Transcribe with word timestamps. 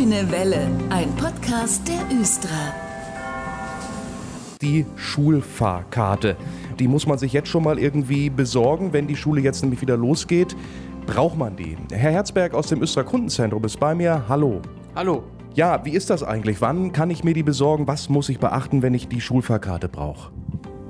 Grüne 0.00 0.30
Welle, 0.30 0.66
ein 0.88 1.14
Podcast 1.16 1.86
der 1.86 2.18
Östra. 2.18 2.48
Die 4.62 4.86
Schulfahrkarte. 4.96 6.38
Die 6.78 6.88
muss 6.88 7.06
man 7.06 7.18
sich 7.18 7.34
jetzt 7.34 7.50
schon 7.50 7.62
mal 7.62 7.78
irgendwie 7.78 8.30
besorgen, 8.30 8.94
wenn 8.94 9.06
die 9.06 9.16
Schule 9.16 9.42
jetzt 9.42 9.60
nämlich 9.60 9.82
wieder 9.82 9.98
losgeht. 9.98 10.56
Braucht 11.04 11.36
man 11.36 11.54
die? 11.54 11.76
Herr 11.92 12.12
Herzberg 12.12 12.54
aus 12.54 12.68
dem 12.68 12.80
Östra 12.80 13.02
Kundenzentrum 13.02 13.62
ist 13.64 13.78
bei 13.78 13.94
mir. 13.94 14.24
Hallo. 14.26 14.62
Hallo. 14.94 15.22
Ja, 15.52 15.84
wie 15.84 15.92
ist 15.92 16.08
das 16.08 16.22
eigentlich? 16.22 16.62
Wann 16.62 16.92
kann 16.92 17.10
ich 17.10 17.22
mir 17.22 17.34
die 17.34 17.42
besorgen? 17.42 17.86
Was 17.86 18.08
muss 18.08 18.30
ich 18.30 18.38
beachten, 18.38 18.80
wenn 18.80 18.94
ich 18.94 19.06
die 19.06 19.20
Schulfahrkarte 19.20 19.90
brauche? 19.90 20.32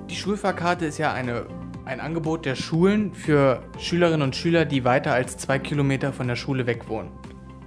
Die 0.08 0.14
Schulfahrkarte 0.14 0.86
ist 0.86 0.98
ja 0.98 1.12
eine, 1.12 1.46
ein 1.84 1.98
Angebot 1.98 2.46
der 2.46 2.54
Schulen 2.54 3.12
für 3.12 3.60
Schülerinnen 3.76 4.22
und 4.22 4.36
Schüler, 4.36 4.66
die 4.66 4.84
weiter 4.84 5.12
als 5.12 5.36
zwei 5.36 5.58
Kilometer 5.58 6.12
von 6.12 6.28
der 6.28 6.36
Schule 6.36 6.68
weg 6.68 6.88
wohnen. 6.88 7.08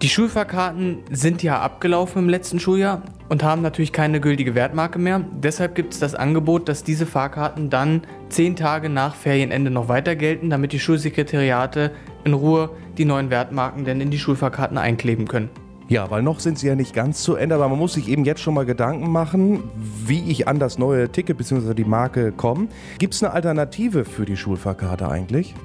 Die 0.03 0.09
Schulfahrkarten 0.09 0.97
sind 1.11 1.43
ja 1.43 1.61
abgelaufen 1.61 2.23
im 2.23 2.27
letzten 2.27 2.59
Schuljahr 2.59 3.03
und 3.29 3.41
haben 3.41 3.61
natürlich 3.61 3.93
keine 3.93 4.19
gültige 4.19 4.53
Wertmarke 4.53 4.99
mehr. 4.99 5.21
Deshalb 5.41 5.75
gibt 5.75 5.93
es 5.93 6.01
das 6.01 6.13
Angebot, 6.13 6.67
dass 6.67 6.83
diese 6.83 7.05
Fahrkarten 7.05 7.69
dann 7.69 8.01
zehn 8.27 8.57
Tage 8.57 8.89
nach 8.89 9.15
Ferienende 9.15 9.71
noch 9.71 9.87
weiter 9.87 10.17
gelten, 10.17 10.49
damit 10.49 10.73
die 10.73 10.79
Schulsekretariate 10.81 11.91
in 12.25 12.33
Ruhe 12.33 12.71
die 12.97 13.05
neuen 13.05 13.29
Wertmarken 13.29 13.85
denn 13.85 14.01
in 14.01 14.11
die 14.11 14.19
Schulfahrkarten 14.19 14.77
einkleben 14.77 15.25
können. 15.25 15.49
Ja, 15.87 16.11
weil 16.11 16.21
noch 16.21 16.41
sind 16.41 16.59
sie 16.59 16.67
ja 16.67 16.75
nicht 16.75 16.93
ganz 16.93 17.23
zu 17.23 17.35
Ende, 17.35 17.55
aber 17.55 17.69
man 17.69 17.79
muss 17.79 17.93
sich 17.93 18.09
eben 18.09 18.25
jetzt 18.25 18.41
schon 18.41 18.55
mal 18.55 18.65
Gedanken 18.65 19.09
machen, 19.09 19.63
wie 20.05 20.29
ich 20.29 20.49
an 20.49 20.59
das 20.59 20.77
neue 20.77 21.13
Ticket 21.13 21.37
bzw. 21.37 21.73
die 21.73 21.85
Marke 21.85 22.33
komme. 22.33 22.67
Gibt 22.99 23.13
es 23.13 23.23
eine 23.23 23.31
Alternative 23.31 24.03
für 24.03 24.25
die 24.25 24.35
Schulfahrkarte 24.35 25.07
eigentlich? 25.07 25.55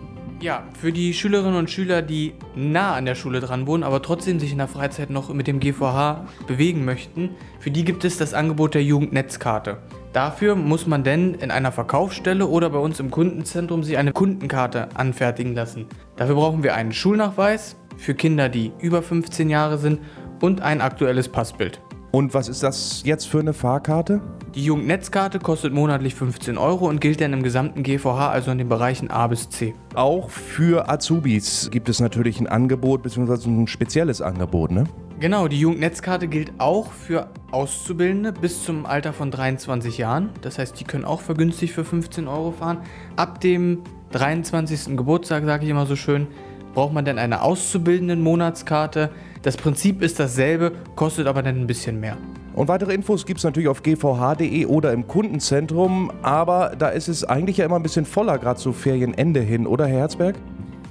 Ja, 0.40 0.62
für 0.80 0.92
die 0.92 1.14
Schülerinnen 1.14 1.56
und 1.56 1.68
Schüler, 1.68 2.00
die 2.00 2.32
nah 2.54 2.94
an 2.94 3.06
der 3.06 3.16
Schule 3.16 3.40
dran 3.40 3.66
wohnen, 3.66 3.82
aber 3.82 4.02
trotzdem 4.02 4.38
sich 4.38 4.52
in 4.52 4.58
der 4.58 4.68
Freizeit 4.68 5.10
noch 5.10 5.34
mit 5.34 5.48
dem 5.48 5.58
GVH 5.58 6.26
bewegen 6.46 6.84
möchten, 6.84 7.30
für 7.58 7.72
die 7.72 7.84
gibt 7.84 8.04
es 8.04 8.18
das 8.18 8.34
Angebot 8.34 8.74
der 8.74 8.84
Jugendnetzkarte. 8.84 9.78
Dafür 10.12 10.54
muss 10.54 10.86
man 10.86 11.02
denn 11.02 11.34
in 11.34 11.50
einer 11.50 11.72
Verkaufsstelle 11.72 12.46
oder 12.46 12.70
bei 12.70 12.78
uns 12.78 13.00
im 13.00 13.10
Kundenzentrum 13.10 13.82
sich 13.82 13.98
eine 13.98 14.12
Kundenkarte 14.12 14.88
anfertigen 14.94 15.54
lassen. 15.54 15.86
Dafür 16.14 16.36
brauchen 16.36 16.62
wir 16.62 16.76
einen 16.76 16.92
Schulnachweis 16.92 17.74
für 17.96 18.14
Kinder, 18.14 18.48
die 18.48 18.70
über 18.78 19.02
15 19.02 19.50
Jahre 19.50 19.76
sind 19.76 20.00
und 20.40 20.60
ein 20.60 20.80
aktuelles 20.80 21.28
Passbild. 21.28 21.80
Und 22.10 22.32
was 22.32 22.48
ist 22.48 22.62
das 22.62 23.02
jetzt 23.04 23.28
für 23.28 23.40
eine 23.40 23.52
Fahrkarte? 23.52 24.22
Die 24.54 24.64
Jugendnetzkarte 24.64 25.38
kostet 25.38 25.74
monatlich 25.74 26.14
15 26.14 26.56
Euro 26.56 26.88
und 26.88 27.02
gilt 27.02 27.20
dann 27.20 27.34
im 27.34 27.42
gesamten 27.42 27.82
GVH, 27.82 28.30
also 28.30 28.50
in 28.50 28.56
den 28.56 28.68
Bereichen 28.68 29.10
A 29.10 29.26
bis 29.26 29.50
C. 29.50 29.74
Auch 29.94 30.30
für 30.30 30.88
Azubis 30.88 31.68
gibt 31.70 31.90
es 31.90 32.00
natürlich 32.00 32.40
ein 32.40 32.46
Angebot 32.46 33.02
bzw. 33.02 33.48
ein 33.48 33.66
spezielles 33.66 34.22
Angebot, 34.22 34.70
ne? 34.70 34.84
Genau, 35.20 35.48
die 35.48 35.58
Jugendnetzkarte 35.60 36.28
gilt 36.28 36.52
auch 36.58 36.92
für 36.92 37.28
Auszubildende 37.50 38.32
bis 38.32 38.64
zum 38.64 38.86
Alter 38.86 39.12
von 39.12 39.30
23 39.30 39.98
Jahren. 39.98 40.30
Das 40.40 40.58
heißt, 40.58 40.78
die 40.80 40.84
können 40.84 41.04
auch 41.04 41.20
vergünstigt 41.20 41.74
für 41.74 41.84
15 41.84 42.26
Euro 42.26 42.52
fahren. 42.52 42.78
Ab 43.16 43.40
dem 43.40 43.82
23. 44.12 44.96
Geburtstag, 44.96 45.44
sage 45.44 45.64
ich 45.64 45.70
immer 45.70 45.86
so 45.86 45.96
schön, 45.96 46.28
braucht 46.72 46.94
man 46.94 47.04
dann 47.04 47.18
eine 47.18 47.42
auszubildenden 47.42 48.22
Monatskarte. 48.22 49.10
Das 49.42 49.56
Prinzip 49.56 50.02
ist 50.02 50.18
dasselbe, 50.18 50.72
kostet 50.96 51.26
aber 51.26 51.42
dann 51.42 51.60
ein 51.60 51.66
bisschen 51.66 52.00
mehr. 52.00 52.16
Und 52.54 52.66
weitere 52.66 52.92
Infos 52.92 53.24
gibt 53.24 53.38
es 53.38 53.44
natürlich 53.44 53.68
auf 53.68 53.82
gvh.de 53.82 54.66
oder 54.66 54.92
im 54.92 55.06
Kundenzentrum, 55.06 56.10
aber 56.22 56.74
da 56.76 56.88
ist 56.88 57.06
es 57.08 57.22
eigentlich 57.22 57.58
ja 57.58 57.64
immer 57.64 57.76
ein 57.76 57.84
bisschen 57.84 58.04
voller, 58.04 58.36
gerade 58.38 58.58
zu 58.58 58.72
Ferienende 58.72 59.40
hin, 59.40 59.66
oder 59.66 59.86
Herr 59.86 60.00
Herzberg? 60.00 60.34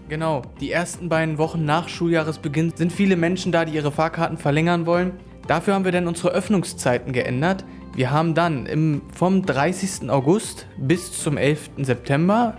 Genau, 0.07 0.43
die 0.61 0.71
ersten 0.71 1.09
beiden 1.09 1.37
Wochen 1.37 1.65
nach 1.65 1.89
Schuljahresbeginn 1.89 2.71
sind 2.75 2.93
viele 2.93 3.17
Menschen 3.17 3.51
da, 3.51 3.65
die 3.65 3.73
ihre 3.73 3.91
Fahrkarten 3.91 4.37
verlängern 4.37 4.85
wollen. 4.85 5.11
Dafür 5.47 5.73
haben 5.73 5.83
wir 5.83 5.91
dann 5.91 6.07
unsere 6.07 6.29
Öffnungszeiten 6.29 7.11
geändert. 7.11 7.65
Wir 7.93 8.11
haben 8.11 8.33
dann 8.33 8.65
im, 8.65 9.01
vom 9.13 9.45
30. 9.45 10.09
August 10.09 10.67
bis 10.77 11.11
zum 11.11 11.35
11. 11.35 11.71
September, 11.79 12.55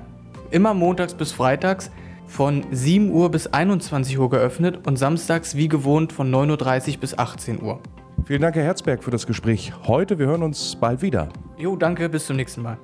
immer 0.50 0.74
montags 0.74 1.14
bis 1.14 1.32
freitags, 1.32 1.90
von 2.28 2.64
7 2.70 3.10
Uhr 3.10 3.30
bis 3.30 3.48
21 3.48 4.18
Uhr 4.18 4.30
geöffnet 4.30 4.86
und 4.86 4.96
samstags 4.96 5.56
wie 5.56 5.68
gewohnt 5.68 6.12
von 6.12 6.30
9.30 6.32 6.94
Uhr 6.94 7.00
bis 7.00 7.18
18 7.18 7.62
Uhr. 7.62 7.80
Vielen 8.24 8.42
Dank, 8.42 8.54
Herr 8.54 8.64
Herzberg, 8.64 9.02
für 9.02 9.10
das 9.10 9.26
Gespräch 9.26 9.72
heute. 9.86 10.18
Wir 10.18 10.26
hören 10.26 10.42
uns 10.42 10.76
bald 10.76 11.02
wieder. 11.02 11.30
Jo, 11.56 11.76
danke, 11.76 12.08
bis 12.08 12.26
zum 12.26 12.36
nächsten 12.36 12.62
Mal. 12.62 12.78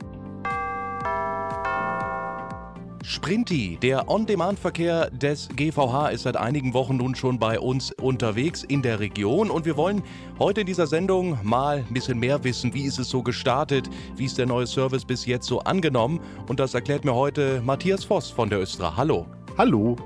Sprinti, 3.06 3.76
der 3.82 4.08
On-Demand-Verkehr 4.08 5.10
des 5.10 5.50
GVH 5.54 6.08
ist 6.08 6.22
seit 6.22 6.38
einigen 6.38 6.72
Wochen 6.72 6.96
nun 6.96 7.14
schon 7.14 7.38
bei 7.38 7.60
uns 7.60 7.92
unterwegs 7.92 8.64
in 8.64 8.80
der 8.80 8.98
Region 8.98 9.50
und 9.50 9.66
wir 9.66 9.76
wollen 9.76 10.02
heute 10.38 10.62
in 10.62 10.66
dieser 10.66 10.86
Sendung 10.86 11.38
mal 11.42 11.84
ein 11.86 11.92
bisschen 11.92 12.18
mehr 12.18 12.42
wissen, 12.44 12.72
wie 12.72 12.84
ist 12.84 12.98
es 12.98 13.10
so 13.10 13.22
gestartet, 13.22 13.90
wie 14.16 14.24
ist 14.24 14.38
der 14.38 14.46
neue 14.46 14.66
Service 14.66 15.04
bis 15.04 15.26
jetzt 15.26 15.46
so 15.46 15.60
angenommen 15.60 16.18
und 16.48 16.58
das 16.58 16.72
erklärt 16.72 17.04
mir 17.04 17.14
heute 17.14 17.60
Matthias 17.62 18.04
Voss 18.04 18.30
von 18.30 18.48
der 18.48 18.60
Östra. 18.60 18.96
Hallo. 18.96 19.26
Hallo. 19.58 19.96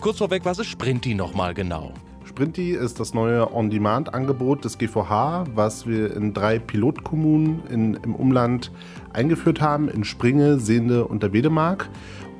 Kurz 0.00 0.18
vorweg, 0.18 0.44
was 0.44 0.58
ist 0.58 0.66
Sprinti 0.66 1.14
nochmal 1.14 1.54
genau? 1.54 1.94
Sprinti 2.24 2.72
ist 2.72 3.00
das 3.00 3.14
neue 3.14 3.52
On-Demand-Angebot 3.52 4.64
des 4.64 4.76
GVH, 4.76 5.46
was 5.54 5.86
wir 5.86 6.14
in 6.14 6.34
drei 6.34 6.58
Pilotkommunen 6.58 7.62
in, 7.68 7.94
im 7.94 8.14
Umland 8.14 8.70
eingeführt 9.12 9.60
haben, 9.60 9.88
in 9.88 10.04
Springe, 10.04 10.58
Sehnde 10.58 11.06
und 11.06 11.22
der 11.22 11.32
Wedemark. 11.32 11.88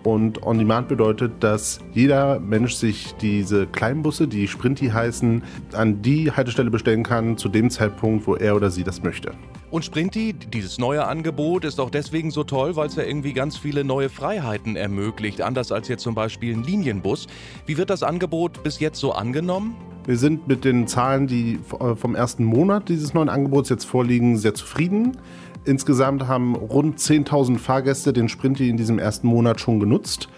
Und 0.05 0.43
On 0.45 0.59
Demand 0.59 0.89
bedeutet, 0.89 1.33
dass 1.41 1.79
jeder 1.93 2.41
Mensch 2.41 2.75
sich 2.75 3.15
diese 3.21 3.67
Kleinbusse, 3.67 4.27
die 4.27 4.49
Sprinti 4.49 4.89
heißen, 4.89 5.43
an 5.75 6.03
die 6.03 6.33
Haltestelle 6.33 6.71
bestellen 6.71 7.05
kann, 7.05 7.37
zu 7.37 7.49
dem 7.49 7.71
Zeitpunkt, 7.71 8.27
wo 8.27 8.35
er 8.35 8.57
oder 8.57 8.71
sie 8.71 8.83
das 8.83 9.03
möchte. 9.03 9.33
Und 9.71 9.85
Sprinti, 9.85 10.35
dieses 10.35 10.79
neue 10.79 11.07
Angebot, 11.07 11.65
ist 11.65 11.81
auch 11.81 11.89
deswegen 11.89 12.31
so 12.31 12.45
toll, 12.45 12.77
weil 12.77 12.89
es 12.89 12.97
ja 12.97 13.05
irgendwie 13.05 13.33
ganz 13.33 13.57
viele 13.57 13.85
neue 13.85 14.11
Freiheiten 14.11 14.77
ermöglicht, 14.77 15.41
anders 15.41 15.73
als 15.73 15.89
jetzt 15.89 16.03
zum 16.03 16.15
Beispiel 16.15 16.55
ein 16.55 16.63
Linienbus. 16.63 17.27
Wie 17.65 17.79
wird 17.79 17.89
das 17.89 18.03
Angebot 18.03 18.63
bis 18.65 18.81
jetzt 18.81 18.99
so 18.99 19.13
angenommen? 19.13 19.75
Wir 20.05 20.19
sind 20.19 20.49
mit 20.49 20.65
den 20.65 20.89
Zahlen, 20.89 21.29
die 21.29 21.61
vom 21.95 22.15
ersten 22.17 22.45
Monat 22.45 22.89
dieses 22.89 23.15
neuen 23.15 23.29
Angebots 23.29 23.71
jetzt 23.71 23.85
vorliegen, 23.85 24.37
sehr 24.37 24.53
zufrieden. 24.53 25.17
Insgesamt 25.65 26.27
haben 26.27 26.57
rund 26.57 26.99
10.000 26.99 27.59
Fahrgäste 27.59 28.13
den 28.13 28.29
Sprinti 28.29 28.69
in 28.69 28.77
diesem 28.77 28.99
ersten 28.99 29.29
Monat 29.29 29.61
schon 29.61 29.79
genutzt. 29.79 30.29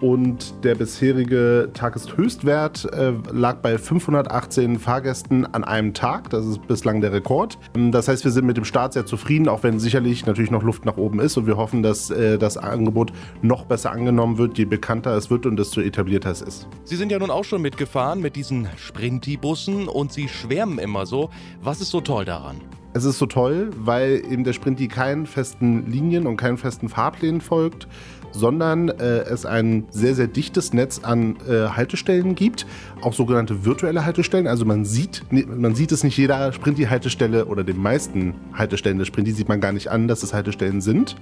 Und 0.00 0.64
der 0.64 0.74
bisherige 0.74 1.70
Tageshöchstwert 1.74 2.92
äh, 2.92 3.12
lag 3.30 3.58
bei 3.58 3.78
518 3.78 4.80
Fahrgästen 4.80 5.46
an 5.46 5.62
einem 5.62 5.94
Tag. 5.94 6.28
Das 6.30 6.44
ist 6.44 6.66
bislang 6.66 7.00
der 7.00 7.12
Rekord. 7.12 7.56
Das 7.74 8.08
heißt, 8.08 8.24
wir 8.24 8.32
sind 8.32 8.44
mit 8.44 8.56
dem 8.56 8.64
Start 8.64 8.94
sehr 8.94 9.06
zufrieden, 9.06 9.48
auch 9.48 9.62
wenn 9.62 9.78
sicherlich 9.78 10.26
natürlich 10.26 10.50
noch 10.50 10.64
Luft 10.64 10.84
nach 10.84 10.96
oben 10.96 11.20
ist. 11.20 11.36
Und 11.36 11.46
wir 11.46 11.56
hoffen, 11.56 11.84
dass 11.84 12.10
äh, 12.10 12.36
das 12.36 12.56
Angebot 12.56 13.12
noch 13.42 13.66
besser 13.66 13.92
angenommen 13.92 14.38
wird, 14.38 14.58
je 14.58 14.64
bekannter 14.64 15.16
es 15.16 15.30
wird 15.30 15.46
und 15.46 15.56
desto 15.56 15.80
etablierter 15.80 16.32
es 16.32 16.42
ist. 16.42 16.66
Sie 16.82 16.96
sind 16.96 17.12
ja 17.12 17.20
nun 17.20 17.30
auch 17.30 17.44
schon 17.44 17.62
mitgefahren 17.62 18.20
mit 18.20 18.34
diesen 18.34 18.66
Sprinti-Bussen 18.76 19.86
und 19.86 20.12
Sie 20.12 20.26
schwärmen 20.26 20.80
immer 20.80 21.06
so. 21.06 21.30
Was 21.62 21.80
ist 21.80 21.90
so 21.90 22.00
toll 22.00 22.24
daran? 22.24 22.56
Es 22.94 23.04
ist 23.04 23.18
so 23.18 23.26
toll, 23.26 23.70
weil 23.78 24.22
eben 24.30 24.44
der 24.44 24.52
Sprinti 24.52 24.86
keinen 24.86 25.26
festen 25.26 25.90
Linien 25.90 26.26
und 26.26 26.36
keinen 26.36 26.58
festen 26.58 26.90
Fahrplänen 26.90 27.40
folgt, 27.40 27.88
sondern 28.32 28.88
äh, 28.88 29.20
es 29.20 29.46
ein 29.46 29.84
sehr, 29.90 30.14
sehr 30.14 30.26
dichtes 30.26 30.74
Netz 30.74 31.00
an 31.02 31.36
äh, 31.48 31.68
Haltestellen 31.68 32.34
gibt, 32.34 32.66
auch 33.00 33.14
sogenannte 33.14 33.64
virtuelle 33.64 34.04
Haltestellen. 34.04 34.46
Also 34.46 34.66
man 34.66 34.84
sieht, 34.84 35.22
man 35.30 35.74
sieht 35.74 35.92
es 35.92 36.04
nicht 36.04 36.18
jeder 36.18 36.52
Sprinti-Haltestelle 36.52 37.46
oder 37.46 37.64
den 37.64 37.80
meisten 37.80 38.34
Haltestellen 38.52 38.98
des 38.98 39.08
Sprinti 39.08 39.32
sieht 39.32 39.48
man 39.48 39.60
gar 39.60 39.72
nicht 39.72 39.88
an, 39.90 40.06
dass 40.06 40.22
es 40.22 40.34
Haltestellen 40.34 40.82
sind. 40.82 41.16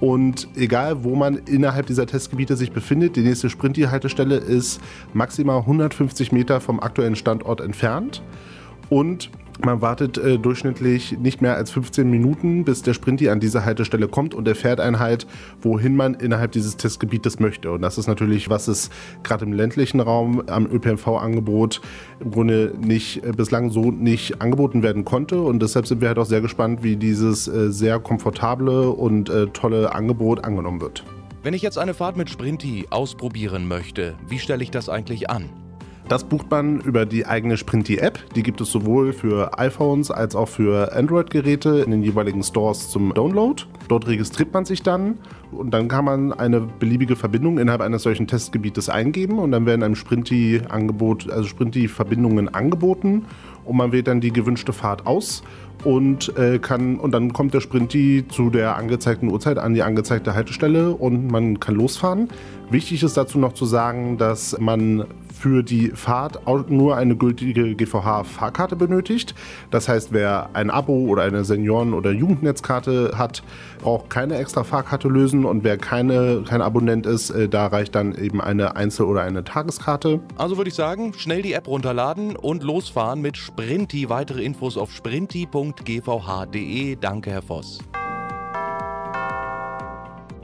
Und 0.00 0.48
egal, 0.56 1.04
wo 1.04 1.14
man 1.14 1.36
innerhalb 1.46 1.86
dieser 1.86 2.06
Testgebiete 2.06 2.56
sich 2.56 2.72
befindet, 2.72 3.16
die 3.16 3.22
nächste 3.22 3.48
Sprinti-Haltestelle 3.48 4.36
ist 4.36 4.80
maximal 5.12 5.60
150 5.60 6.32
Meter 6.32 6.60
vom 6.60 6.80
aktuellen 6.80 7.16
Standort 7.16 7.60
entfernt. 7.60 8.22
Und 8.90 9.30
man 9.62 9.80
wartet 9.80 10.18
äh, 10.18 10.38
durchschnittlich 10.38 11.18
nicht 11.18 11.40
mehr 11.40 11.56
als 11.56 11.70
15 11.70 12.08
Minuten, 12.10 12.64
bis 12.64 12.82
der 12.82 12.94
Sprinti 12.94 13.28
an 13.28 13.40
diese 13.40 13.64
Haltestelle 13.64 14.08
kommt 14.08 14.34
und 14.34 14.48
er 14.48 14.54
fährt 14.54 14.80
einen 14.80 14.98
halt, 14.98 15.26
wohin 15.60 15.96
man 15.96 16.14
innerhalb 16.14 16.52
dieses 16.52 16.76
Testgebietes 16.76 17.38
möchte. 17.38 17.70
Und 17.70 17.82
das 17.82 17.98
ist 17.98 18.06
natürlich, 18.06 18.50
was 18.50 18.68
es 18.68 18.90
gerade 19.22 19.44
im 19.44 19.52
ländlichen 19.52 20.00
Raum 20.00 20.42
am 20.48 20.66
ÖPNV-Angebot 20.66 21.80
im 22.20 22.30
Grunde 22.30 22.74
nicht 22.78 23.24
äh, 23.24 23.32
bislang 23.32 23.70
so 23.70 23.90
nicht 23.90 24.42
angeboten 24.42 24.82
werden 24.82 25.04
konnte. 25.04 25.40
Und 25.40 25.62
deshalb 25.62 25.86
sind 25.86 26.00
wir 26.00 26.08
halt 26.08 26.18
auch 26.18 26.26
sehr 26.26 26.40
gespannt, 26.40 26.82
wie 26.82 26.96
dieses 26.96 27.46
äh, 27.46 27.70
sehr 27.70 28.00
komfortable 28.00 28.90
und 28.90 29.28
äh, 29.30 29.46
tolle 29.48 29.94
Angebot 29.94 30.44
angenommen 30.44 30.80
wird. 30.80 31.04
Wenn 31.42 31.54
ich 31.54 31.62
jetzt 31.62 31.78
eine 31.78 31.94
Fahrt 31.94 32.16
mit 32.16 32.30
Sprinti 32.30 32.86
ausprobieren 32.90 33.68
möchte, 33.68 34.14
wie 34.26 34.38
stelle 34.38 34.62
ich 34.62 34.70
das 34.70 34.88
eigentlich 34.88 35.28
an? 35.30 35.50
Das 36.08 36.22
bucht 36.22 36.50
man 36.50 36.80
über 36.80 37.06
die 37.06 37.24
eigene 37.24 37.56
Sprinty-App. 37.56 38.18
Die 38.34 38.42
gibt 38.42 38.60
es 38.60 38.70
sowohl 38.70 39.14
für 39.14 39.58
iPhones 39.58 40.10
als 40.10 40.36
auch 40.36 40.48
für 40.48 40.92
Android-Geräte 40.94 41.78
in 41.80 41.90
den 41.92 42.02
jeweiligen 42.02 42.42
Stores 42.42 42.90
zum 42.90 43.14
Download. 43.14 43.62
Dort 43.88 44.06
registriert 44.06 44.52
man 44.52 44.66
sich 44.66 44.82
dann 44.82 45.18
und 45.50 45.72
dann 45.72 45.88
kann 45.88 46.04
man 46.04 46.32
eine 46.34 46.60
beliebige 46.60 47.16
Verbindung 47.16 47.58
innerhalb 47.58 47.80
eines 47.80 48.02
solchen 48.02 48.26
Testgebietes 48.26 48.90
eingeben 48.90 49.38
und 49.38 49.50
dann 49.52 49.64
werden 49.64 49.82
einem 49.82 49.94
Sprinty-Angebot, 49.94 51.30
also 51.30 51.48
Sprinty-Verbindungen 51.48 52.54
angeboten 52.54 53.24
und 53.64 53.76
man 53.78 53.92
wählt 53.92 54.06
dann 54.06 54.20
die 54.20 54.32
gewünschte 54.32 54.74
Fahrt 54.74 55.06
aus 55.06 55.42
und 55.84 56.36
äh, 56.36 56.58
kann 56.58 56.98
und 56.98 57.12
dann 57.12 57.32
kommt 57.32 57.54
der 57.54 57.60
Sprinty 57.60 58.24
zu 58.28 58.50
der 58.50 58.76
angezeigten 58.76 59.30
Uhrzeit 59.30 59.58
an 59.58 59.72
die 59.72 59.82
angezeigte 59.82 60.34
Haltestelle 60.34 60.90
und 60.90 61.30
man 61.30 61.60
kann 61.60 61.74
losfahren. 61.74 62.28
Wichtig 62.70 63.02
ist 63.02 63.16
dazu 63.16 63.38
noch 63.38 63.54
zu 63.54 63.64
sagen, 63.64 64.18
dass 64.18 64.58
man 64.58 65.04
für 65.44 65.62
die 65.62 65.90
Fahrt 65.90 66.40
nur 66.70 66.96
eine 66.96 67.16
gültige 67.16 67.74
GVH-Fahrkarte 67.74 68.76
benötigt. 68.76 69.34
Das 69.70 69.90
heißt, 69.90 70.10
wer 70.10 70.48
ein 70.54 70.70
Abo 70.70 71.04
oder 71.04 71.24
eine 71.24 71.44
Senioren- 71.44 71.92
oder 71.92 72.12
Jugendnetzkarte 72.12 73.12
hat, 73.18 73.42
braucht 73.82 74.08
keine 74.08 74.38
extra 74.38 74.64
Fahrkarte 74.64 75.08
lösen 75.08 75.44
und 75.44 75.62
wer 75.62 75.76
keine, 75.76 76.44
kein 76.48 76.62
Abonnent 76.62 77.04
ist, 77.04 77.28
äh, 77.28 77.46
da 77.46 77.66
reicht 77.66 77.94
dann 77.94 78.14
eben 78.14 78.40
eine 78.40 78.76
Einzel- 78.76 79.04
oder 79.04 79.20
eine 79.20 79.44
Tageskarte. 79.44 80.20
Also 80.38 80.56
würde 80.56 80.68
ich 80.68 80.74
sagen, 80.74 81.12
schnell 81.14 81.42
die 81.42 81.52
App 81.52 81.68
runterladen 81.68 82.36
und 82.36 82.62
losfahren 82.62 83.20
mit 83.20 83.36
Sprinti. 83.36 84.08
Weitere 84.08 84.42
Infos 84.42 84.78
auf 84.78 84.92
sprinti.gvh.de. 84.92 86.96
Danke, 86.96 87.30
Herr 87.30 87.42
Voss. 87.42 87.80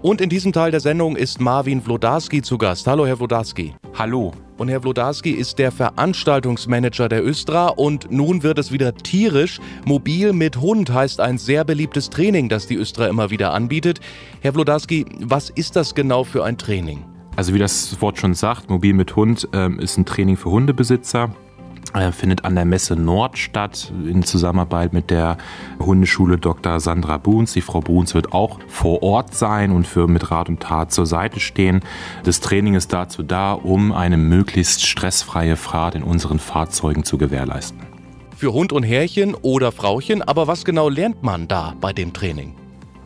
Und 0.02 0.20
in 0.20 0.29
diesem 0.29 0.52
Teil 0.52 0.73
der 0.73 0.81
Sendung 0.81 1.17
ist 1.17 1.41
Marvin 1.41 1.87
Wlodarski 1.87 2.43
zu 2.43 2.58
Gast. 2.58 2.87
Hallo, 2.87 3.06
Herr 3.06 3.19
Wlodarski. 3.19 3.75
Hallo. 3.97 4.32
Und 4.61 4.69
Herr 4.69 4.83
Wlodarski 4.85 5.31
ist 5.31 5.59
der 5.59 5.73
Veranstaltungsmanager 5.73 7.09
der 7.09 7.25
Östra 7.27 7.69
und 7.69 8.12
nun 8.12 8.43
wird 8.43 8.59
es 8.59 8.71
wieder 8.71 8.95
tierisch. 8.95 9.59
Mobil 9.87 10.35
mit 10.35 10.59
Hund 10.59 10.93
heißt 10.93 11.19
ein 11.19 11.39
sehr 11.39 11.65
beliebtes 11.65 12.11
Training, 12.11 12.51
das 12.51 12.67
die 12.67 12.77
Östra 12.77 13.07
immer 13.07 13.31
wieder 13.31 13.55
anbietet. 13.55 14.01
Herr 14.43 14.55
Wlodarski, 14.55 15.07
was 15.19 15.49
ist 15.49 15.77
das 15.77 15.95
genau 15.95 16.25
für 16.25 16.45
ein 16.45 16.59
Training? 16.59 17.07
Also 17.37 17.55
wie 17.55 17.59
das 17.59 18.03
Wort 18.03 18.19
schon 18.19 18.35
sagt, 18.35 18.69
Mobil 18.69 18.93
mit 18.93 19.17
Hund 19.17 19.49
ähm, 19.55 19.79
ist 19.79 19.97
ein 19.97 20.05
Training 20.05 20.37
für 20.37 20.51
Hundebesitzer. 20.51 21.35
Äh, 21.93 22.13
findet 22.13 22.45
an 22.45 22.55
der 22.55 22.65
Messe 22.65 22.95
Nord 22.95 23.37
statt 23.37 23.93
in 24.05 24.23
Zusammenarbeit 24.23 24.93
mit 24.93 25.11
der 25.11 25.39
Hundeschule 25.81 26.39
Dr. 26.39 26.79
Sandra 26.79 27.19
Buhns. 27.19 27.53
Die 27.53 27.63
Frau 27.63 27.81
Buhns 27.81 28.15
wird 28.15 28.33
auch 28.33 28.61
vor 28.69 29.03
Ort 29.03 29.35
sein 29.35 29.73
und 29.73 29.89
für 29.89 30.07
mit 30.07 30.31
Rat 30.31 30.49
und 30.49 30.61
Tat 30.61 30.93
zur 30.93 31.07
Seite 31.07 31.41
stehen. 31.41 31.81
Das 32.23 32.41
Training 32.41 32.75
ist 32.75 32.93
dazu 32.93 33.25
da, 33.25 33.55
um 33.55 33.91
eine 33.91 34.19
möglichst 34.19 34.87
stressfreie 34.87 35.57
Fahrt 35.57 35.97
in 35.97 36.05
unseren 36.05 36.39
Fahrzeugen 36.39 37.03
zu 37.03 37.19
gewährleisten. 37.19 37.81
Für 38.37 38.53
Hund 38.53 38.73
und 38.73 38.85
Herrchen 38.85 39.35
oder 39.35 39.73
Frauchen, 39.73 40.23
aber 40.23 40.47
was 40.47 40.65
genau 40.65 40.89
lernt 40.89 41.25
man 41.25 41.49
da 41.49 41.75
bei 41.81 41.93
dem 41.93 42.13
Training? 42.13 42.55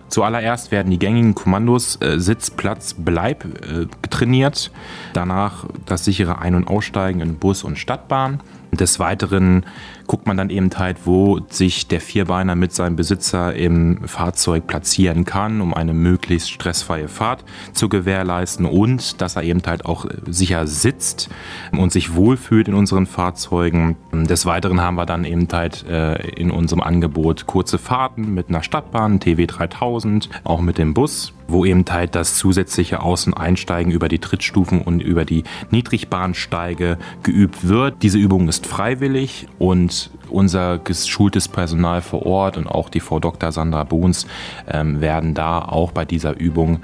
Zuallererst 0.09 0.71
werden 0.71 0.91
die 0.91 0.99
gängigen 0.99 1.35
Kommandos 1.35 2.01
äh, 2.01 2.21
Sitz, 2.21 2.51
Platz, 2.51 2.95
Bleib 2.97 3.45
äh, 3.45 3.87
trainiert. 4.11 4.71
Danach 5.13 5.65
das 5.87 6.05
sichere 6.05 6.39
Ein- 6.39 6.55
und 6.55 6.69
Aussteigen 6.69 7.21
in 7.21 7.37
Bus 7.37 7.65
und 7.65 7.79
Stadtbahn. 7.79 8.41
Des 8.77 8.99
Weiteren 8.99 9.65
guckt 10.07 10.27
man 10.27 10.37
dann 10.37 10.51
eben 10.51 10.71
halt, 10.77 10.99
wo 11.05 11.41
sich 11.49 11.89
der 11.89 12.01
Vierbeiner 12.01 12.55
mit 12.55 12.73
seinem 12.73 12.97
Besitzer 12.97 13.55
im 13.55 14.07
Fahrzeug 14.07 14.67
platzieren 14.67 15.25
kann, 15.25 15.61
um 15.61 15.75
eine 15.75 15.95
möglichst 15.95 16.51
stressfreie 16.51 17.09
Fahrt 17.09 17.45
zu 17.73 17.89
gewährleisten 17.89 18.67
und 18.67 19.21
dass 19.21 19.37
er 19.37 19.43
eben 19.43 19.63
halt 19.67 19.87
auch 19.87 20.07
sicher 20.27 20.67
sitzt 20.67 21.31
und 21.73 21.93
sich 21.93 22.15
wohlfühlt 22.15 22.69
in 22.69 22.75
unseren 22.75 23.07
Fahrzeugen. 23.07 23.97
Des 24.13 24.47
Weiteren 24.47 24.81
haben 24.81 24.97
wir 24.97 25.07
dann 25.07 25.25
eben 25.25 25.49
halt 25.53 25.87
äh, 25.89 26.17
in 26.31 26.51
unserem 26.51 26.83
Angebot 26.83 27.47
kurze 27.47 27.79
Fahrten 27.79 28.35
mit 28.35 28.49
einer 28.49 28.63
Stadtbahn, 28.63 29.21
TW 29.21 29.47
3000, 29.47 30.29
auch 30.45 30.61
mit 30.61 30.79
dem 30.79 30.95
Bus 30.95 31.33
wo 31.49 31.65
eben 31.65 31.85
halt 31.91 32.15
das 32.15 32.37
zusätzliche 32.37 33.01
Außen-Einsteigen 33.01 33.93
über 33.93 34.09
die 34.09 34.19
Trittstufen 34.19 34.81
und 34.81 35.01
über 35.01 35.25
die 35.25 35.45
Niedrigbahnsteige 35.71 36.99
geübt 37.23 37.69
wird. 37.69 38.03
Diese 38.03 38.19
Übung 38.19 38.49
ist 38.49 38.67
freiwillig 38.67 39.47
und 39.59 40.11
unser 40.29 40.79
geschultes 40.79 41.49
Personal 41.49 42.03
vor 42.03 42.27
Ort 42.27 42.57
und 42.57 42.67
auch 42.67 42.89
die 42.89 43.01
Frau 43.01 43.21
Dr. 43.21 43.53
Sandra 43.53 43.85
Bohns 43.85 44.27
ähm, 44.69 45.01
werden 45.01 45.35
da 45.35 45.61
auch 45.61 45.93
bei 45.93 46.05
dieser 46.05 46.39
Übung 46.39 46.81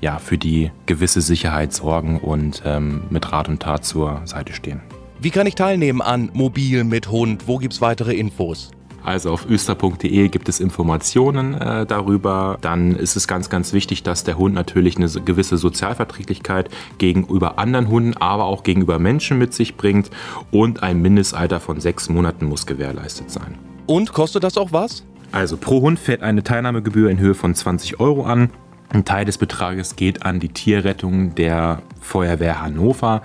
ja, 0.00 0.18
für 0.18 0.36
die 0.36 0.70
gewisse 0.86 1.20
Sicherheit 1.20 1.72
sorgen 1.72 2.18
und 2.20 2.62
ähm, 2.66 3.04
mit 3.10 3.32
Rat 3.32 3.48
und 3.48 3.62
Tat 3.62 3.84
zur 3.84 4.20
Seite 4.24 4.52
stehen. 4.52 4.80
Wie 5.20 5.30
kann 5.30 5.46
ich 5.46 5.54
teilnehmen 5.54 6.02
an 6.02 6.30
Mobil 6.32 6.82
mit 6.82 7.08
Hund? 7.08 7.46
Wo 7.46 7.58
gibt 7.58 7.74
es 7.74 7.80
weitere 7.80 8.14
Infos? 8.14 8.72
Also 9.04 9.30
auf 9.30 9.48
öster.de 9.48 10.28
gibt 10.28 10.48
es 10.48 10.60
Informationen 10.60 11.54
äh, 11.54 11.86
darüber. 11.86 12.58
Dann 12.60 12.94
ist 12.94 13.16
es 13.16 13.26
ganz, 13.26 13.50
ganz 13.50 13.72
wichtig, 13.72 14.02
dass 14.02 14.24
der 14.24 14.38
Hund 14.38 14.54
natürlich 14.54 14.96
eine 14.96 15.08
gewisse 15.08 15.56
Sozialverträglichkeit 15.56 16.70
gegenüber 16.98 17.58
anderen 17.58 17.88
Hunden, 17.88 18.16
aber 18.16 18.44
auch 18.44 18.62
gegenüber 18.62 18.98
Menschen 18.98 19.38
mit 19.38 19.54
sich 19.54 19.76
bringt. 19.76 20.10
Und 20.50 20.82
ein 20.82 21.02
Mindestalter 21.02 21.60
von 21.60 21.80
sechs 21.80 22.08
Monaten 22.08 22.46
muss 22.46 22.66
gewährleistet 22.66 23.30
sein. 23.30 23.58
Und 23.86 24.12
kostet 24.12 24.44
das 24.44 24.56
auch 24.56 24.72
was? 24.72 25.04
Also 25.32 25.56
pro 25.56 25.80
Hund 25.80 25.98
fällt 25.98 26.22
eine 26.22 26.42
Teilnahmegebühr 26.42 27.10
in 27.10 27.18
Höhe 27.18 27.34
von 27.34 27.54
20 27.54 28.00
Euro 28.00 28.24
an. 28.24 28.50
Ein 28.92 29.06
Teil 29.06 29.24
des 29.24 29.38
Betrages 29.38 29.96
geht 29.96 30.26
an 30.26 30.38
die 30.38 30.50
Tierrettung 30.50 31.34
der 31.34 31.80
Feuerwehr 32.02 32.60
Hannover. 32.60 33.22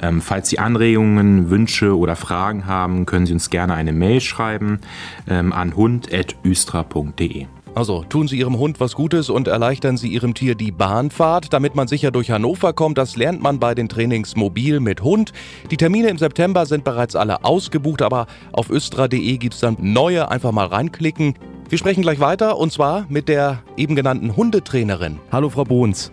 Ähm, 0.00 0.22
falls 0.22 0.48
Sie 0.48 0.58
Anregungen, 0.58 1.50
Wünsche 1.50 1.98
oder 1.98 2.16
Fragen 2.16 2.64
haben, 2.64 3.04
können 3.04 3.26
Sie 3.26 3.34
uns 3.34 3.50
gerne 3.50 3.74
eine 3.74 3.92
Mail 3.92 4.22
schreiben 4.22 4.80
ähm, 5.28 5.52
an 5.52 5.76
hund.üstra.de. 5.76 7.46
Also 7.74 8.02
tun 8.04 8.28
Sie 8.28 8.38
Ihrem 8.38 8.58
Hund 8.58 8.80
was 8.80 8.94
Gutes 8.94 9.28
und 9.28 9.46
erleichtern 9.46 9.98
Sie 9.98 10.08
Ihrem 10.08 10.32
Tier 10.32 10.54
die 10.54 10.72
Bahnfahrt, 10.72 11.52
damit 11.52 11.74
man 11.74 11.86
sicher 11.86 12.10
durch 12.10 12.30
Hannover 12.30 12.72
kommt. 12.72 12.96
Das 12.96 13.16
lernt 13.16 13.42
man 13.42 13.60
bei 13.60 13.74
den 13.74 13.90
Trainings 13.90 14.36
Mobil 14.36 14.80
mit 14.80 15.02
Hund. 15.02 15.34
Die 15.70 15.76
Termine 15.76 16.08
im 16.08 16.16
September 16.16 16.64
sind 16.64 16.82
bereits 16.82 17.14
alle 17.14 17.44
ausgebucht, 17.44 18.00
aber 18.00 18.26
auf 18.52 18.70
östra.de 18.70 19.36
gibt 19.36 19.52
es 19.52 19.60
dann 19.60 19.76
neue. 19.80 20.30
Einfach 20.30 20.52
mal 20.52 20.66
reinklicken. 20.66 21.34
Wir 21.70 21.78
sprechen 21.78 22.02
gleich 22.02 22.18
weiter 22.18 22.58
und 22.58 22.72
zwar 22.72 23.06
mit 23.08 23.28
der 23.28 23.62
eben 23.76 23.94
genannten 23.94 24.36
Hundetrainerin. 24.36 25.20
Hallo 25.30 25.50
Frau 25.50 25.62
Bohns. 25.62 26.10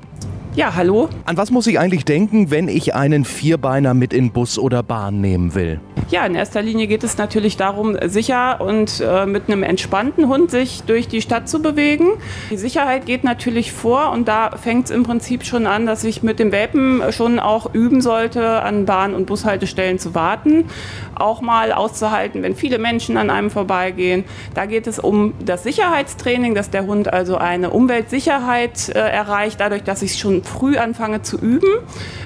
Ja, 0.58 0.74
hallo. 0.74 1.08
An 1.26 1.38
was 1.38 1.52
muss 1.52 1.68
ich 1.68 1.78
eigentlich 1.78 2.04
denken, 2.04 2.50
wenn 2.50 2.68
ich 2.68 2.96
einen 2.96 3.26
Vierbeiner 3.26 3.94
mit 3.94 4.12
in 4.12 4.32
Bus 4.32 4.58
oder 4.58 4.82
Bahn 4.82 5.22
nehmen 5.22 5.54
will? 5.54 5.80
Ja, 6.10 6.26
in 6.26 6.34
erster 6.34 6.64
Linie 6.64 6.88
geht 6.88 7.04
es 7.04 7.16
natürlich 7.20 7.58
darum, 7.58 7.96
sicher 8.08 8.60
und 8.60 9.00
äh, 9.00 9.28
mit 9.28 9.44
einem 9.48 9.62
entspannten 9.62 10.28
Hund 10.28 10.50
sich 10.50 10.82
durch 10.82 11.08
die 11.08 11.22
Stadt 11.22 11.48
zu 11.48 11.62
bewegen. 11.62 12.08
Die 12.50 12.58
Sicherheit 12.58 13.06
geht 13.06 13.24
natürlich 13.24 13.72
vor 13.72 14.12
und 14.12 14.28
da 14.28 14.50
fängt 14.58 14.86
es 14.86 14.92
im 14.92 15.04
Prinzip 15.04 15.46
schon 15.46 15.68
an, 15.68 15.86
dass 15.86 16.04
ich 16.04 16.24
mit 16.24 16.40
dem 16.40 16.52
Welpen 16.52 17.04
schon 17.12 17.40
auch 17.40 17.76
üben 17.76 18.02
sollte, 18.02 18.64
an 18.64 18.86
Bahn- 18.86 19.14
und 19.14 19.28
Bushaltestellen 19.28 20.00
zu 20.00 20.16
warten. 20.16 20.66
Auch 21.14 21.42
mal 21.42 21.72
auszuhalten, 21.72 22.42
wenn 22.42 22.56
viele 22.56 22.80
Menschen 22.80 23.18
an 23.18 23.30
einem 23.30 23.52
vorbeigehen. 23.52 24.24
Da 24.56 24.66
geht 24.66 24.88
es 24.88 24.98
um 24.98 25.36
das 25.46 25.62
Sicherheitstraining, 25.62 26.56
dass 26.56 26.72
der 26.72 26.88
Hund 26.88 27.14
also 27.14 27.38
eine 27.38 27.70
Umweltsicherheit 27.70 28.90
äh, 28.90 28.98
erreicht, 28.98 29.60
dadurch, 29.60 29.84
dass 29.84 30.02
ich 30.02 30.18
schon 30.18 30.42
früh 30.48 30.78
anfange 30.78 31.22
zu 31.22 31.38
üben. 31.38 31.70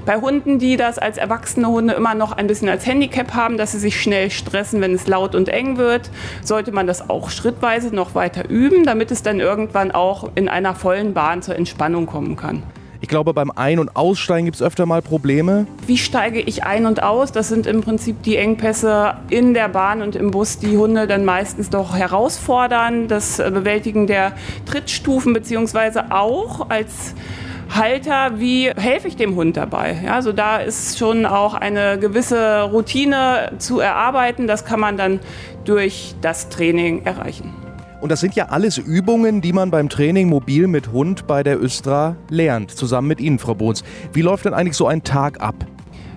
Bei 0.05 0.17
Hunden, 0.17 0.59
die 0.59 0.77
das 0.77 0.99
als 0.99 1.17
erwachsene 1.17 1.67
Hunde 1.67 1.93
immer 1.93 2.15
noch 2.15 2.31
ein 2.31 2.47
bisschen 2.47 2.69
als 2.69 2.85
Handicap 2.85 3.33
haben, 3.33 3.57
dass 3.57 3.73
sie 3.73 3.79
sich 3.79 4.01
schnell 4.01 4.29
stressen, 4.31 4.81
wenn 4.81 4.93
es 4.93 5.07
laut 5.07 5.35
und 5.35 5.49
eng 5.49 5.77
wird, 5.77 6.09
sollte 6.43 6.71
man 6.71 6.87
das 6.87 7.09
auch 7.09 7.29
schrittweise 7.29 7.93
noch 7.93 8.15
weiter 8.15 8.49
üben, 8.49 8.85
damit 8.85 9.11
es 9.11 9.23
dann 9.23 9.39
irgendwann 9.39 9.91
auch 9.91 10.31
in 10.35 10.47
einer 10.47 10.75
vollen 10.75 11.13
Bahn 11.13 11.41
zur 11.41 11.55
Entspannung 11.55 12.05
kommen 12.05 12.35
kann. 12.35 12.63
Ich 13.03 13.07
glaube, 13.07 13.33
beim 13.33 13.49
Ein- 13.49 13.79
und 13.79 13.95
Aussteigen 13.95 14.45
gibt 14.45 14.55
es 14.55 14.61
öfter 14.61 14.85
mal 14.85 15.01
Probleme. 15.01 15.65
Wie 15.87 15.97
steige 15.97 16.39
ich 16.39 16.63
ein 16.63 16.85
und 16.85 17.01
aus? 17.01 17.31
Das 17.31 17.49
sind 17.49 17.65
im 17.65 17.81
Prinzip 17.81 18.21
die 18.21 18.35
Engpässe 18.37 19.15
in 19.31 19.55
der 19.55 19.69
Bahn 19.69 20.03
und 20.03 20.15
im 20.15 20.29
Bus, 20.29 20.59
die 20.59 20.77
Hunde 20.77 21.07
dann 21.07 21.25
meistens 21.25 21.71
doch 21.71 21.95
herausfordern. 21.95 23.07
Das 23.07 23.37
Bewältigen 23.37 24.05
der 24.05 24.33
Trittstufen 24.67 25.33
beziehungsweise 25.33 26.11
auch 26.11 26.69
als 26.69 27.15
Halter, 27.73 28.39
wie 28.39 28.69
helfe 28.69 29.07
ich 29.07 29.15
dem 29.15 29.35
Hund 29.35 29.55
dabei? 29.55 30.01
Ja, 30.03 30.15
also 30.15 30.33
da 30.33 30.57
ist 30.57 30.97
schon 30.97 31.25
auch 31.25 31.53
eine 31.53 31.97
gewisse 31.97 32.63
Routine 32.63 33.53
zu 33.59 33.79
erarbeiten. 33.79 34.45
Das 34.45 34.65
kann 34.65 34.79
man 34.79 34.97
dann 34.97 35.19
durch 35.63 36.13
das 36.21 36.49
Training 36.49 37.05
erreichen. 37.05 37.53
Und 38.01 38.11
das 38.11 38.19
sind 38.19 38.35
ja 38.35 38.47
alles 38.49 38.77
Übungen, 38.77 39.41
die 39.41 39.53
man 39.53 39.71
beim 39.71 39.87
Training 39.87 40.27
mobil 40.27 40.67
mit 40.67 40.91
Hund 40.91 41.27
bei 41.27 41.43
der 41.43 41.61
Östra 41.61 42.15
lernt, 42.29 42.71
zusammen 42.71 43.07
mit 43.07 43.21
Ihnen, 43.21 43.39
Frau 43.39 43.53
Bohns. 43.53 43.83
Wie 44.11 44.21
läuft 44.21 44.45
denn 44.45 44.53
eigentlich 44.53 44.75
so 44.75 44.87
ein 44.87 45.03
Tag 45.03 45.39
ab? 45.39 45.55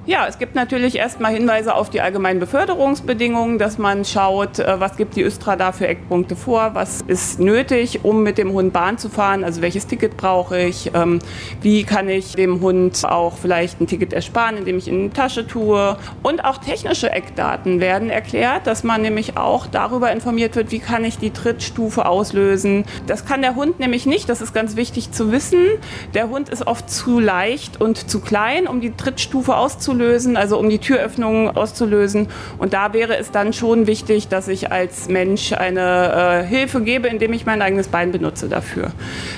Ja, 0.07 0.27
es 0.29 0.39
gibt 0.39 0.55
natürlich 0.55 0.97
erstmal 0.97 1.33
Hinweise 1.33 1.75
auf 1.75 1.89
die 1.89 2.03
allgemeinen 2.03 2.39
Beförderungsbedingungen, 2.39 3.59
dass 3.59 3.79
man 3.79 4.05
schaut, 4.05 4.59
äh, 4.59 4.79
was 4.79 4.99
gibt 4.99 5.17
die 5.17 5.23
Östra 5.23 5.57
da 5.57 5.73
für 5.73 5.89
Eckpunkte 5.89 6.37
vor, 6.37 6.73
was 6.75 7.01
ist 7.07 7.41
nötig, 7.41 8.05
um 8.05 8.23
mit 8.23 8.37
dem 8.37 8.53
Hund 8.53 8.75
Bahn 8.75 8.99
zu 8.99 9.09
fahren, 9.09 9.45
also 9.45 9.63
welches 9.63 9.87
Ticket 9.87 10.19
brauche 10.19 10.61
ich, 10.61 10.91
ähm, 10.93 11.21
wie 11.63 11.85
kann 11.85 12.11
ich 12.11 12.35
dem 12.35 12.61
Hund 12.61 13.03
auch 13.07 13.39
vielleicht 13.39 13.81
ein 13.81 13.87
Ticket 13.87 14.13
ersparen, 14.13 14.59
indem 14.59 14.77
ich 14.77 14.89
in 14.89 15.05
die 15.05 15.09
Tasche 15.09 15.47
tue. 15.47 15.97
Und 16.23 16.45
auch 16.45 16.59
technische 16.59 17.11
Eckdaten 17.11 17.81
werden 17.81 18.11
erklärt, 18.11 18.67
dass 18.67 18.85
man 18.85 19.01
nämlich 19.01 19.39
auch 19.39 19.67
darüber 19.67 20.13
informiert 20.13 20.55
wird, 20.55 20.71
wie 20.71 20.81
kann 20.81 21.03
ich 21.07 21.17
die 21.17 21.31
Trittstufe 21.31 22.05
auslösen. 22.05 22.85
Das 23.07 23.25
kann 23.25 23.41
der 23.41 23.55
Hund 23.55 23.81
nämlich 23.81 24.05
nicht, 24.05 24.29
das 24.29 24.43
ist 24.43 24.53
ganz 24.53 24.77
wichtig 24.77 25.13
zu 25.13 25.33
wissen. 25.33 25.65
Der 26.13 26.29
Hund 26.29 26.51
ist 26.51 26.67
oft 26.67 26.91
zu 26.91 27.21
leicht 27.21 27.81
und 27.81 28.11
zu 28.11 28.21
klein, 28.21 28.67
um 28.67 28.83
die 28.83 28.91
Trittstufe 28.91 29.57
auszulösen 29.57 29.94
auszulösen, 29.95 30.37
also 30.37 30.59
um 30.59 30.69
die 30.69 30.79
Türöffnung 30.79 31.57
auszulösen. 31.57 32.29
Und 32.59 32.73
da 32.73 32.93
wäre 32.93 33.17
es 33.17 33.31
dann 33.31 33.53
schon 33.53 33.87
wichtig, 33.87 34.29
dass 34.29 34.49
ich 34.49 34.73
als 34.73 35.09
Mensch 35.09 35.53
eine 35.53 36.43
äh, 36.43 36.47
Hilfe 36.47 36.81
gebe, 36.83 37.09
indem 37.09 37.33
ich 37.33 37.47
mein 37.47 37.63
eigenes 37.63 37.89
Bein 37.89 38.13
benutze 38.13 38.49
dafür. 38.49 38.91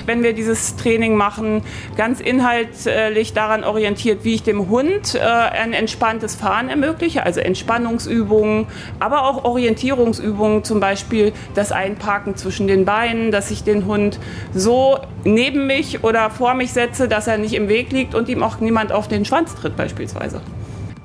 Wenn 0.05 0.23
wir 0.23 0.33
dieses 0.33 0.75
Training 0.75 1.15
machen, 1.15 1.61
ganz 1.95 2.19
inhaltlich 2.19 3.33
daran 3.33 3.63
orientiert, 3.63 4.23
wie 4.23 4.35
ich 4.35 4.43
dem 4.43 4.69
Hund 4.69 5.15
äh, 5.15 5.19
ein 5.19 5.73
entspanntes 5.73 6.35
Fahren 6.35 6.69
ermögliche, 6.69 7.23
also 7.23 7.39
Entspannungsübungen, 7.39 8.67
aber 8.99 9.23
auch 9.23 9.43
Orientierungsübungen, 9.43 10.63
zum 10.63 10.79
Beispiel 10.79 11.33
das 11.53 11.71
Einparken 11.71 12.35
zwischen 12.35 12.67
den 12.67 12.85
Beinen, 12.85 13.31
dass 13.31 13.51
ich 13.51 13.63
den 13.63 13.85
Hund 13.85 14.19
so 14.53 14.99
neben 15.27 15.67
mich 15.67 16.03
oder 16.03 16.29
vor 16.29 16.53
mich 16.53 16.71
setze, 16.71 17.07
dass 17.07 17.27
er 17.27 17.37
nicht 17.37 17.53
im 17.53 17.69
Weg 17.69 17.91
liegt 17.91 18.15
und 18.15 18.29
ihm 18.29 18.41
auch 18.41 18.59
niemand 18.59 18.91
auf 18.91 19.07
den 19.07 19.25
Schwanz 19.25 19.53
tritt 19.55 19.75
beispielsweise. 19.75 20.41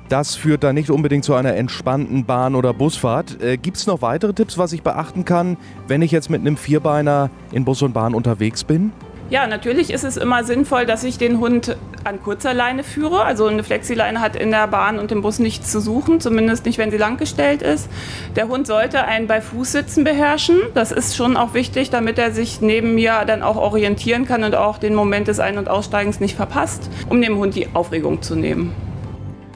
Das 0.09 0.35
führt 0.35 0.63
dann 0.63 0.75
nicht 0.75 0.89
unbedingt 0.89 1.23
zu 1.23 1.33
einer 1.33 1.55
entspannten 1.55 2.25
Bahn- 2.25 2.55
oder 2.55 2.73
Busfahrt. 2.73 3.41
Äh, 3.41 3.57
Gibt 3.57 3.77
es 3.77 3.87
noch 3.87 4.01
weitere 4.01 4.33
Tipps, 4.33 4.57
was 4.57 4.73
ich 4.73 4.83
beachten 4.83 5.25
kann, 5.25 5.57
wenn 5.87 6.01
ich 6.01 6.11
jetzt 6.11 6.29
mit 6.29 6.41
einem 6.41 6.57
Vierbeiner 6.57 7.29
in 7.51 7.65
Bus 7.65 7.81
und 7.81 7.93
Bahn 7.93 8.13
unterwegs 8.13 8.63
bin? 8.63 8.91
Ja, 9.33 9.47
natürlich 9.47 9.91
ist 9.91 10.03
es 10.03 10.15
immer 10.15 10.43
sinnvoll, 10.43 10.85
dass 10.85 11.03
ich 11.03 11.17
den 11.17 11.39
Hund 11.39 11.75
an 12.03 12.21
kurzer 12.21 12.53
Leine 12.53 12.83
führe. 12.83 13.23
Also 13.23 13.47
eine 13.47 13.63
Flexileine 13.63 14.21
hat 14.21 14.35
in 14.35 14.51
der 14.51 14.67
Bahn 14.67 14.99
und 14.99 15.11
im 15.11 15.23
Bus 15.23 15.39
nichts 15.39 15.71
zu 15.71 15.79
suchen, 15.79 16.21
zumindest 16.21 16.67
nicht, 16.67 16.77
wenn 16.77 16.91
sie 16.91 16.97
langgestellt 16.97 17.63
ist. 17.63 17.89
Der 18.35 18.47
Hund 18.47 18.67
sollte 18.67 19.05
ein 19.05 19.25
bei 19.25 19.41
Fußsitzen 19.41 20.03
beherrschen. 20.03 20.59
Das 20.75 20.91
ist 20.91 21.15
schon 21.15 21.35
auch 21.35 21.55
wichtig, 21.55 21.89
damit 21.89 22.19
er 22.19 22.29
sich 22.29 22.61
neben 22.61 22.93
mir 22.93 23.23
dann 23.25 23.41
auch 23.41 23.55
orientieren 23.55 24.27
kann 24.27 24.43
und 24.43 24.53
auch 24.53 24.77
den 24.77 24.93
Moment 24.93 25.27
des 25.27 25.39
Ein- 25.39 25.57
und 25.57 25.67
Aussteigens 25.67 26.19
nicht 26.19 26.35
verpasst, 26.35 26.91
um 27.09 27.19
dem 27.19 27.37
Hund 27.37 27.55
die 27.55 27.69
Aufregung 27.73 28.21
zu 28.21 28.35
nehmen. 28.35 28.92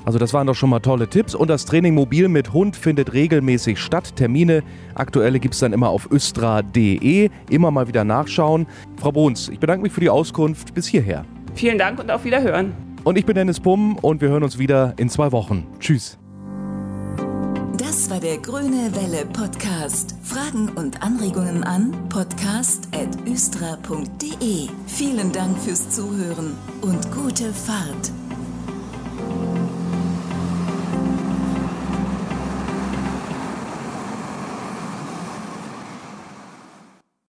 Also 0.07 0.17
das 0.19 0.33
waren 0.33 0.47
doch 0.47 0.55
schon 0.55 0.69
mal 0.69 0.79
tolle 0.79 1.09
Tipps 1.09 1.35
und 1.35 1.49
das 1.49 1.65
Training 1.65 1.93
mobil 1.93 2.29
mit 2.29 2.53
Hund 2.53 2.77
findet 2.77 3.11
regelmäßig 3.11 3.77
statt. 3.77 4.15
Termine, 4.15 4.63
aktuelle 4.95 5.37
gibt 5.37 5.53
es 5.53 5.59
dann 5.59 5.73
immer 5.73 5.89
auf 5.89 6.09
östra.de. 6.09 7.29
Immer 7.49 7.71
mal 7.71 7.89
wieder 7.89 8.05
nachschauen. 8.05 8.67
Frau 9.01 9.11
Bruns, 9.11 9.49
ich 9.49 9.59
bedanke 9.59 9.83
mich 9.83 9.91
für 9.91 9.99
die 9.99 10.09
Auskunft 10.09 10.73
bis 10.73 10.87
hierher. 10.87 11.25
Vielen 11.55 11.77
Dank 11.77 11.99
und 11.99 12.09
auf 12.09 12.23
Wiederhören. 12.23 12.71
Und 13.03 13.17
ich 13.17 13.25
bin 13.25 13.35
Dennis 13.35 13.59
Pumm 13.59 13.97
und 13.97 14.21
wir 14.21 14.29
hören 14.29 14.43
uns 14.43 14.57
wieder 14.57 14.93
in 14.95 15.09
zwei 15.09 15.33
Wochen. 15.33 15.67
Tschüss. 15.81 16.17
Das 17.77 18.09
war 18.09 18.21
der 18.21 18.37
Grüne 18.37 18.89
Welle 18.93 19.25
Podcast. 19.25 20.15
Fragen 20.23 20.69
und 20.69 21.03
Anregungen 21.03 21.65
an 21.65 21.91
podcast.östra.de. 22.07 24.69
Vielen 24.87 25.33
Dank 25.33 25.59
fürs 25.59 25.89
Zuhören 25.89 26.55
und 26.81 27.11
gute 27.11 27.51
Fahrt. 27.51 28.13